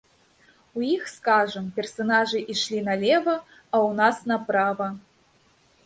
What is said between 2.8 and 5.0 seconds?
налева, а ў нас направа.